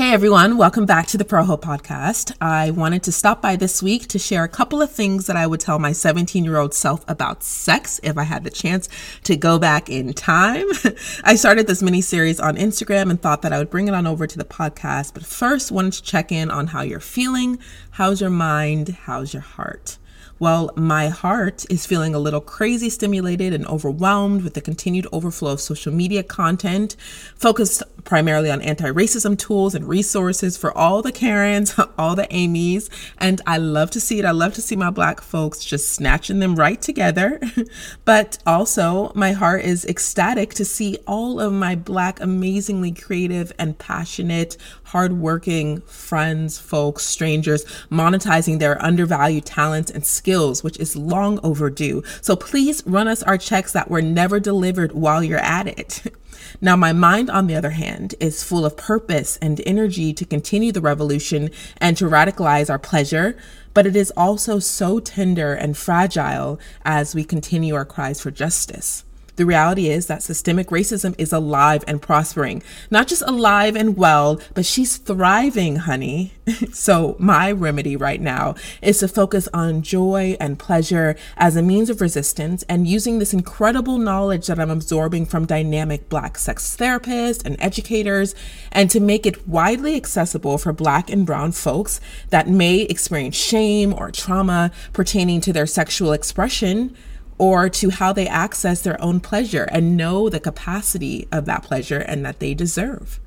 [0.00, 2.34] Hey everyone, welcome back to the Proho podcast.
[2.40, 5.46] I wanted to stop by this week to share a couple of things that I
[5.46, 8.88] would tell my 17 year old self about sex if I had the chance
[9.24, 10.64] to go back in time.
[11.24, 14.06] I started this mini series on Instagram and thought that I would bring it on
[14.06, 17.58] over to the podcast, but first wanted to check in on how you're feeling.
[17.90, 18.96] How's your mind?
[19.02, 19.98] How's your heart?
[20.40, 25.52] Well, my heart is feeling a little crazy stimulated and overwhelmed with the continued overflow
[25.52, 26.96] of social media content
[27.36, 32.88] focused primarily on anti racism tools and resources for all the Karens, all the Amy's.
[33.18, 34.24] And I love to see it.
[34.24, 37.38] I love to see my Black folks just snatching them right together.
[38.06, 43.76] but also, my heart is ecstatic to see all of my Black, amazingly creative and
[43.78, 44.56] passionate,
[44.90, 52.02] hardworking friends, folks, strangers monetizing their undervalued talents and skills which is long overdue.
[52.20, 56.02] So please run us our checks that were never delivered while you're at it.
[56.60, 60.72] Now, my mind, on the other hand, is full of purpose and energy to continue
[60.72, 63.36] the revolution and to radicalize our pleasure,
[63.72, 69.04] but it is also so tender and fragile as we continue our cries for justice.
[69.40, 72.62] The reality is that systemic racism is alive and prospering.
[72.90, 76.34] Not just alive and well, but she's thriving, honey.
[76.74, 81.88] so, my remedy right now is to focus on joy and pleasure as a means
[81.88, 87.42] of resistance and using this incredible knowledge that I'm absorbing from dynamic Black sex therapists
[87.42, 88.34] and educators,
[88.70, 93.94] and to make it widely accessible for Black and Brown folks that may experience shame
[93.94, 96.94] or trauma pertaining to their sexual expression
[97.40, 102.00] or to how they access their own pleasure and know the capacity of that pleasure
[102.00, 103.18] and that they deserve.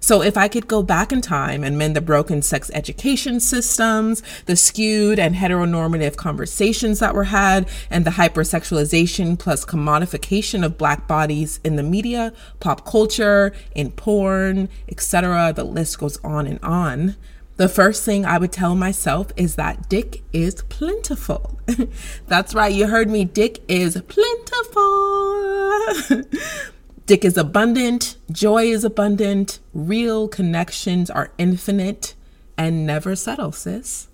[0.00, 4.22] So, if I could go back in time and mend the broken sex education systems,
[4.46, 11.06] the skewed and heteronormative conversations that were had, and the hypersexualization plus commodification of Black
[11.06, 17.14] bodies in the media, pop culture, in porn, etc., the list goes on and on.
[17.56, 21.60] The first thing I would tell myself is that dick is plentiful.
[22.26, 23.24] That's right, you heard me.
[23.24, 24.74] Dick is plentiful.
[27.06, 32.14] dick is abundant, joy is abundant, real connections are infinite
[32.58, 34.08] and never settle, sis.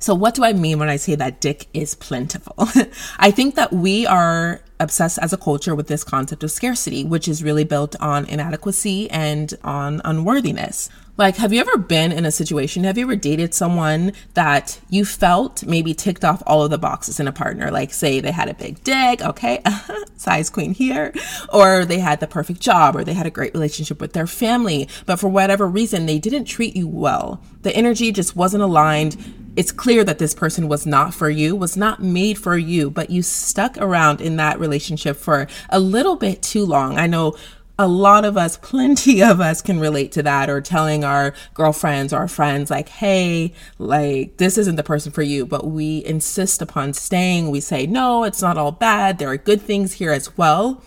[0.00, 2.54] So, what do I mean when I say that dick is plentiful?
[3.18, 7.26] I think that we are obsessed as a culture with this concept of scarcity, which
[7.26, 10.88] is really built on inadequacy and on unworthiness.
[11.18, 12.84] Like, have you ever been in a situation?
[12.84, 17.18] Have you ever dated someone that you felt maybe ticked off all of the boxes
[17.18, 17.72] in a partner?
[17.72, 19.60] Like, say they had a big dick, okay,
[20.16, 21.12] size queen here,
[21.52, 24.88] or they had the perfect job, or they had a great relationship with their family,
[25.06, 27.42] but for whatever reason, they didn't treat you well.
[27.62, 29.16] The energy just wasn't aligned.
[29.56, 33.10] It's clear that this person was not for you, was not made for you, but
[33.10, 36.96] you stuck around in that relationship for a little bit too long.
[36.96, 37.34] I know
[37.78, 42.12] a lot of us, plenty of us can relate to that or telling our girlfriends
[42.12, 46.60] or our friends, like, hey, like, this isn't the person for you, but we insist
[46.60, 47.50] upon staying.
[47.50, 49.18] We say, no, it's not all bad.
[49.18, 50.82] There are good things here as well.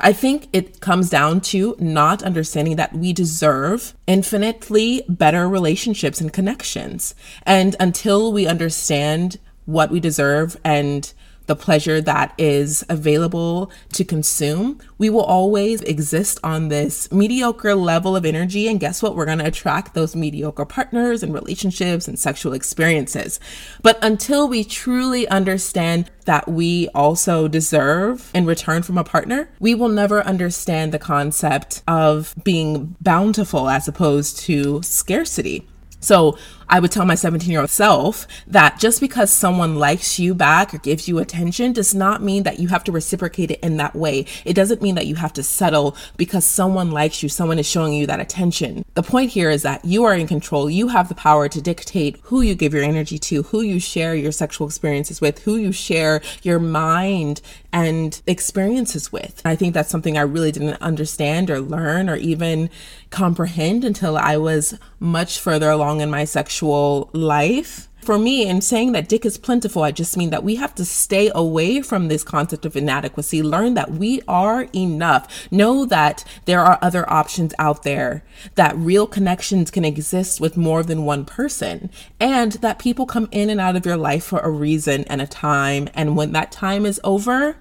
[0.00, 6.32] I think it comes down to not understanding that we deserve infinitely better relationships and
[6.32, 7.14] connections.
[7.44, 11.12] And until we understand what we deserve and
[11.46, 18.16] the pleasure that is available to consume, we will always exist on this mediocre level
[18.16, 18.68] of energy.
[18.68, 19.14] And guess what?
[19.14, 23.40] We're going to attract those mediocre partners and relationships and sexual experiences.
[23.82, 29.74] But until we truly understand that we also deserve in return from a partner, we
[29.74, 35.66] will never understand the concept of being bountiful as opposed to scarcity.
[36.00, 36.36] So
[36.68, 40.74] I would tell my 17 year old self that just because someone likes you back
[40.74, 43.94] or gives you attention does not mean that you have to reciprocate it in that
[43.94, 44.26] way.
[44.44, 47.92] It doesn't mean that you have to settle because someone likes you, someone is showing
[47.92, 48.84] you that attention.
[48.94, 50.70] The point here is that you are in control.
[50.70, 54.14] You have the power to dictate who you give your energy to, who you share
[54.14, 57.40] your sexual experiences with, who you share your mind
[57.72, 59.42] and experiences with.
[59.44, 62.70] I think that's something I really didn't understand or learn or even
[63.10, 67.88] comprehend until I was much further along in my sexual life.
[68.02, 70.84] For me, in saying that dick is plentiful, I just mean that we have to
[70.84, 76.60] stay away from this concept of inadequacy, learn that we are enough, know that there
[76.60, 78.22] are other options out there,
[78.56, 81.88] that real connections can exist with more than one person,
[82.20, 85.26] and that people come in and out of your life for a reason and a
[85.26, 85.88] time.
[85.94, 87.56] And when that time is over,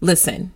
[0.00, 0.52] listen,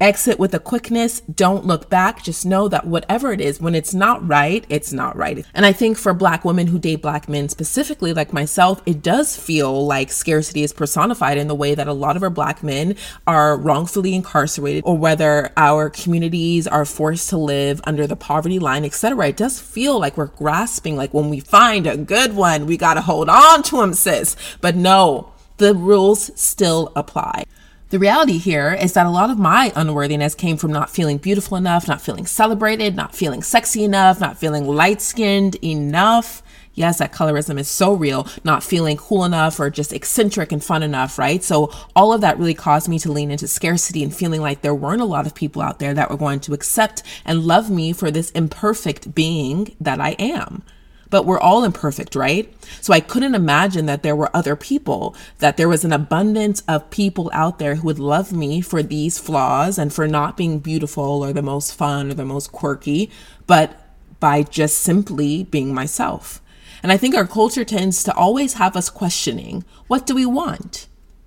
[0.00, 1.20] exit with a quickness.
[1.20, 2.22] Don't look back.
[2.22, 5.44] Just know that whatever it is, when it's not right, it's not right.
[5.54, 9.36] And I think for black women who date black men specifically, like myself, it does
[9.36, 12.96] feel like scarcity is personified in the way that a lot of our black men
[13.26, 18.84] are wrongfully incarcerated or whether our communities are forced to live under the poverty line,
[18.84, 19.28] etc.
[19.28, 22.94] It does feel like we're grasping, like when we find a good one, we got
[22.94, 24.34] to hold on to him, sis.
[24.60, 27.44] But no, the rules still apply.
[27.90, 31.56] The reality here is that a lot of my unworthiness came from not feeling beautiful
[31.56, 36.40] enough, not feeling celebrated, not feeling sexy enough, not feeling light skinned enough.
[36.72, 40.84] Yes, that colorism is so real, not feeling cool enough or just eccentric and fun
[40.84, 41.42] enough, right?
[41.42, 44.72] So, all of that really caused me to lean into scarcity and feeling like there
[44.72, 47.92] weren't a lot of people out there that were going to accept and love me
[47.92, 50.62] for this imperfect being that I am
[51.10, 52.52] but we're all imperfect, right?
[52.80, 56.90] So I couldn't imagine that there were other people, that there was an abundance of
[56.90, 61.24] people out there who would love me for these flaws and for not being beautiful
[61.24, 63.10] or the most fun or the most quirky,
[63.46, 63.76] but
[64.20, 66.40] by just simply being myself.
[66.82, 70.86] And I think our culture tends to always have us questioning what do we want?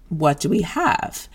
[0.10, 1.28] What do we have?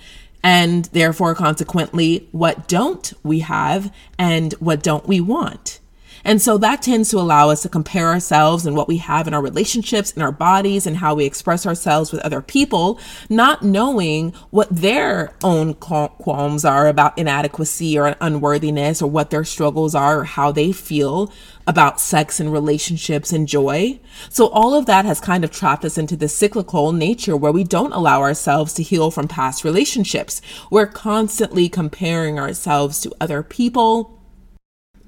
[0.42, 5.80] And therefore, consequently, what don't we have and what don't we want?
[6.24, 9.34] And so that tends to allow us to compare ourselves and what we have in
[9.34, 14.32] our relationships, in our bodies, and how we express ourselves with other people, not knowing
[14.50, 20.24] what their own qualms are about inadequacy or unworthiness or what their struggles are or
[20.24, 21.32] how they feel
[21.66, 24.00] about sex and relationships and joy.
[24.30, 27.62] So all of that has kind of trapped us into the cyclical nature where we
[27.62, 30.40] don't allow ourselves to heal from past relationships.
[30.70, 34.17] We're constantly comparing ourselves to other people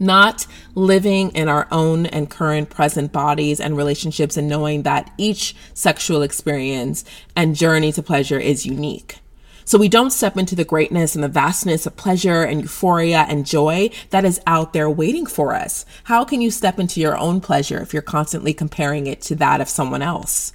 [0.01, 5.55] not living in our own and current present bodies and relationships and knowing that each
[5.75, 7.05] sexual experience
[7.37, 9.19] and journey to pleasure is unique.
[9.65, 13.47] So we don't step into the greatness and the vastness of pleasure and euphoria and
[13.47, 15.87] joy that is out there waiting for us.
[16.05, 19.61] How can you step into your own pleasure if you're constantly comparing it to that
[19.61, 20.55] of someone else?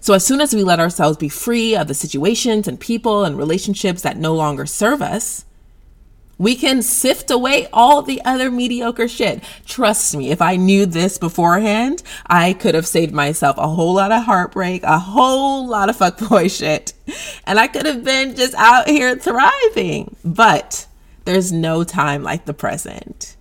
[0.00, 3.36] So as soon as we let ourselves be free of the situations and people and
[3.36, 5.44] relationships that no longer serve us,
[6.40, 9.44] we can sift away all the other mediocre shit.
[9.66, 14.10] Trust me, if I knew this beforehand, I could have saved myself a whole lot
[14.10, 16.94] of heartbreak, a whole lot of fuckboy shit,
[17.44, 20.16] and I could have been just out here thriving.
[20.24, 20.86] But
[21.26, 23.36] there's no time like the present.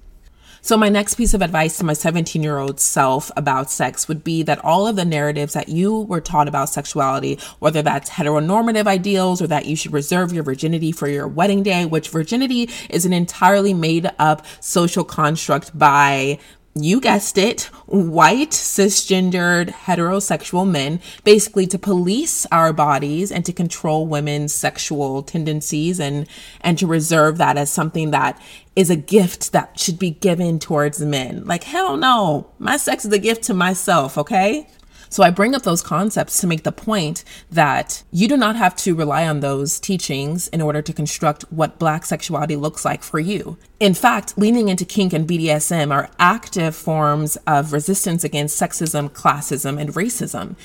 [0.70, 4.24] So, my next piece of advice to my 17 year old self about sex would
[4.24, 8.86] be that all of the narratives that you were taught about sexuality, whether that's heteronormative
[8.86, 13.04] ideals or that you should reserve your virginity for your wedding day, which virginity is
[13.04, 16.38] an entirely made up social construct by
[16.76, 24.08] you guessed it, white, cisgendered, heterosexual men, basically to police our bodies and to control
[24.08, 26.28] women's sexual tendencies and
[26.62, 28.42] and to reserve that as something that
[28.76, 31.44] is a gift that should be given towards men.
[31.46, 32.52] Like hell no.
[32.60, 34.68] My sex is a gift to myself, okay?
[35.10, 38.76] So I bring up those concepts to make the point that you do not have
[38.78, 43.20] to rely on those teachings in order to construct what black sexuality looks like for
[43.20, 43.58] you.
[43.80, 49.80] In fact, leaning into kink and BDSM are active forms of resistance against sexism, classism,
[49.82, 50.56] and racism.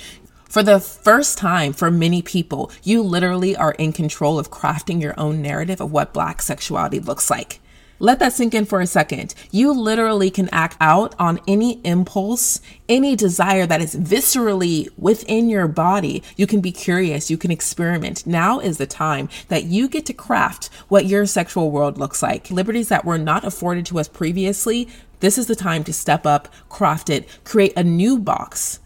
[0.55, 5.19] For the first time for many people, you literally are in control of crafting your
[5.19, 7.61] own narrative of what black sexuality looks like.
[7.99, 9.35] Let that sink in for a second.
[9.51, 15.69] You literally can act out on any impulse, any desire that is viscerally within your
[15.69, 16.23] body.
[16.37, 18.27] You can be curious, you can experiment.
[18.27, 22.51] Now is the time that you get to craft what your sexual world looks like.
[22.51, 24.89] Liberties that were not afforded to us previously,
[25.21, 28.81] this is the time to step up, craft it, create a new box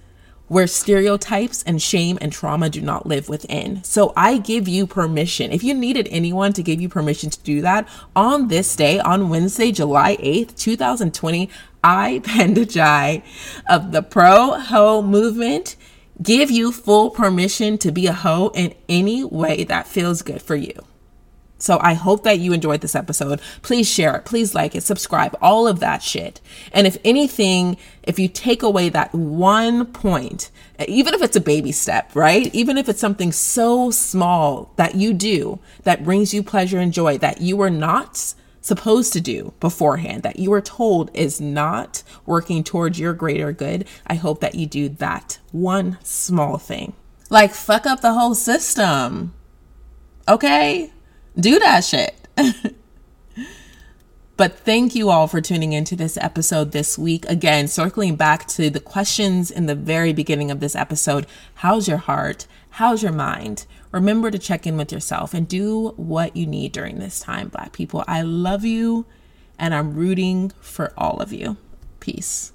[0.49, 3.85] where stereotypes and shame and trauma do not live within.
[3.85, 5.52] So I give you permission.
[5.52, 9.28] If you needed anyone to give you permission to do that on this day, on
[9.28, 11.50] Wednesday, July 8th, 2020,
[11.85, 13.23] I, Panda Jai
[13.69, 15.76] of the Pro Ho Movement,
[16.21, 20.57] give you full permission to be a hoe in any way that feels good for
[20.57, 20.73] you.
[21.59, 23.41] So I hope that you enjoyed this episode.
[23.62, 24.25] Please share it.
[24.25, 26.41] Please like it, subscribe, all of that shit.
[26.73, 30.50] And if anything, if you take away that one point,
[30.87, 32.55] even if it's a baby step, right?
[32.55, 37.19] Even if it's something so small that you do that brings you pleasure and joy
[37.19, 42.62] that you were not supposed to do beforehand, that you were told is not working
[42.62, 46.93] towards your greater good, I hope that you do that one small thing.
[47.31, 49.35] Like, fuck up the whole system.
[50.29, 50.93] Okay?
[51.38, 52.14] Do that shit.
[54.38, 57.25] But thank you all for tuning into this episode this week.
[57.28, 61.97] Again, circling back to the questions in the very beginning of this episode How's your
[61.97, 62.47] heart?
[62.71, 63.66] How's your mind?
[63.90, 67.73] Remember to check in with yourself and do what you need during this time, Black
[67.73, 68.04] people.
[68.07, 69.07] I love you
[69.59, 71.57] and I'm rooting for all of you.
[71.99, 72.52] Peace.